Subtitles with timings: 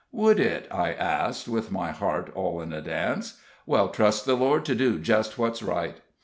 [0.11, 3.39] "Would it?" I asked, with my heart all in a dance.
[3.67, 5.97] "Well, trust the Lord to do just what's right."